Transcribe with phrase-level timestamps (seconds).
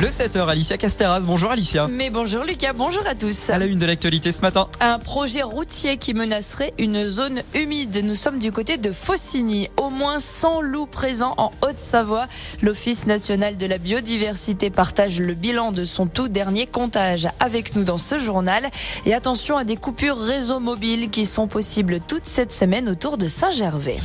[0.00, 1.20] Le 7h, Alicia Casteras.
[1.20, 1.86] Bonjour Alicia.
[1.86, 3.50] Mais bonjour Lucas, bonjour à tous.
[3.50, 4.68] À la une de l'actualité ce matin.
[4.80, 8.00] Un projet routier qui menacerait une zone humide.
[8.02, 9.68] Nous sommes du côté de Faucigny.
[9.76, 12.26] Au moins 100 loups présents en Haute-Savoie.
[12.62, 17.84] L'Office national de la biodiversité partage le bilan de son tout dernier comptage avec nous
[17.84, 18.70] dans ce journal.
[19.04, 23.28] Et attention à des coupures réseau mobile qui sont possibles toute cette semaine autour de
[23.28, 23.98] Saint-Gervais.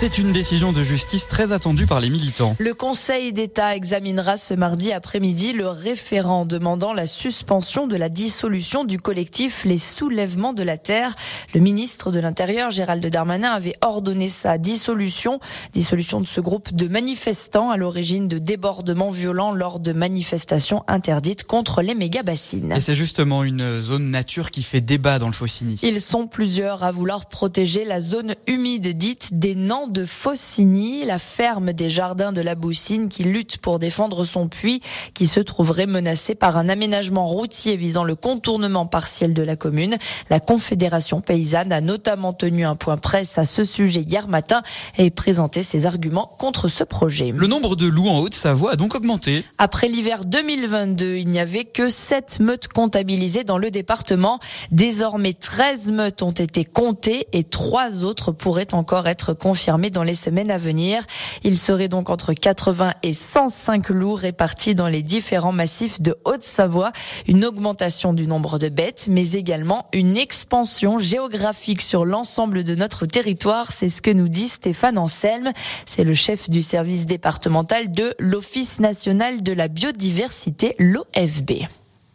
[0.00, 2.56] C'est une décision de justice très attendue par les militants.
[2.58, 8.84] Le Conseil d'État examinera ce mardi après-midi le référent demandant la suspension de la dissolution
[8.84, 11.14] du collectif Les Soulèvements de la Terre.
[11.52, 15.38] Le ministre de l'Intérieur, Gérald Darmanin, avait ordonné sa dissolution,
[15.74, 21.44] dissolution de ce groupe de manifestants à l'origine de débordements violents lors de manifestations interdites
[21.44, 22.72] contre les méga-bassines.
[22.72, 25.78] Et c'est justement une zone nature qui fait débat dans le Faucigny.
[25.82, 31.18] Ils sont plusieurs à vouloir protéger la zone humide dite des Nants de Faucigny, la
[31.18, 34.80] ferme des jardins de la Boussine qui lutte pour défendre son puits
[35.14, 39.96] qui se trouverait menacé par un aménagement routier visant le contournement partiel de la commune.
[40.28, 44.62] La Confédération paysanne a notamment tenu un point presse à ce sujet hier matin
[44.96, 47.32] et présenté ses arguments contre ce projet.
[47.36, 49.44] Le nombre de loups en Haute-Savoie a donc augmenté.
[49.58, 54.38] Après l'hiver 2022, il n'y avait que 7 meutes comptabilisées dans le département.
[54.70, 60.14] Désormais, 13 meutes ont été comptées et 3 autres pourraient encore être confirmées dans les
[60.14, 61.04] semaines à venir.
[61.44, 66.92] Il serait donc entre 80 et 105 loups répartis dans les différents massifs de Haute-Savoie.
[67.26, 73.06] Une augmentation du nombre de bêtes, mais également une expansion géographique sur l'ensemble de notre
[73.06, 73.72] territoire.
[73.72, 75.52] C'est ce que nous dit Stéphane Anselme.
[75.86, 81.52] C'est le chef du service départemental de l'Office national de la biodiversité, l'OFB.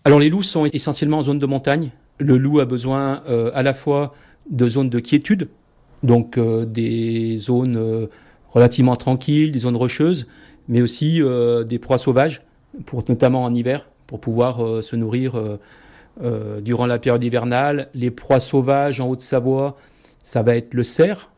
[0.04, 1.90] Alors les loups sont essentiellement en zone de montagne.
[2.20, 4.14] Le loup a besoin euh, à la fois
[4.50, 5.50] de zones de quiétude
[6.06, 8.08] donc euh, des zones euh,
[8.50, 10.28] relativement tranquilles, des zones rocheuses,
[10.68, 12.42] mais aussi euh, des proies sauvages,
[12.86, 15.42] pour, notamment en hiver, pour pouvoir se nourrir
[16.62, 17.90] durant la période hivernale.
[17.94, 19.78] Les proies sauvages en Haute-Savoie,
[20.24, 21.32] ça va être le cerf,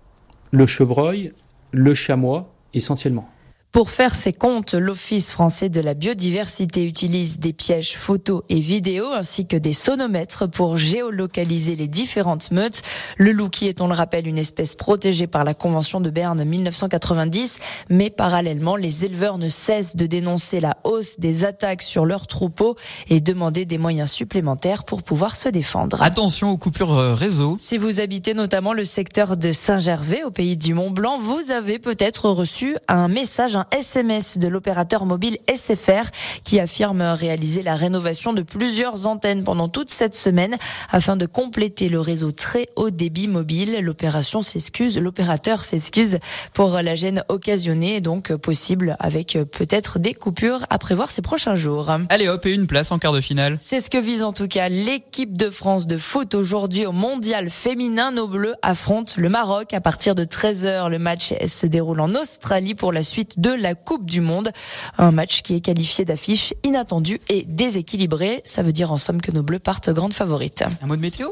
[0.51, 1.31] le chevreuil,
[1.71, 3.29] le chamois essentiellement.
[3.77, 9.11] Pour faire ses comptes, l'Office français de la biodiversité utilise des pièges photos et vidéos
[9.13, 12.81] ainsi que des sonomètres pour géolocaliser les différentes meutes.
[13.17, 16.43] Le loup qui est, on le rappelle, une espèce protégée par la Convention de Berne
[16.43, 17.59] 1990,
[17.91, 22.77] mais parallèlement, les éleveurs ne cessent de dénoncer la hausse des attaques sur leurs troupeaux
[23.09, 26.01] et demander des moyens supplémentaires pour pouvoir se défendre.
[26.01, 27.57] Attention aux coupures euh, réseau.
[27.59, 32.31] Si vous habitez notamment le secteur de Saint-Gervais au pays du Mont-Blanc, vous avez peut-être
[32.31, 36.09] reçu un message, un SMS de l'opérateur mobile SFR
[36.43, 40.57] qui affirme réaliser la rénovation de plusieurs antennes pendant toute cette semaine
[40.89, 43.79] afin de compléter le réseau très haut débit mobile.
[43.81, 46.19] L'opération s'excuse, l'opérateur s'excuse
[46.53, 51.91] pour la gêne occasionnée, donc possible avec peut-être des coupures à prévoir ces prochains jours.
[52.09, 53.57] Allez hop, et une place en quart de finale.
[53.59, 57.49] C'est ce que vise en tout cas l'équipe de France de foot aujourd'hui au mondial
[57.49, 58.11] féminin.
[58.11, 60.89] Nos Bleus affrontent le Maroc à partir de 13h.
[60.89, 64.51] Le match se déroule en Australie pour la suite de la Coupe du Monde.
[64.97, 68.41] Un match qui est qualifié d'affiche inattendue et déséquilibrée.
[68.45, 70.63] Ça veut dire en somme que nos Bleus partent grandes favorites.
[70.81, 71.29] Un mot de météo?